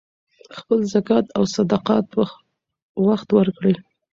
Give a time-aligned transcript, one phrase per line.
[0.57, 2.21] خپل زکات او صدقات په
[3.07, 3.75] وخت ورکړئ.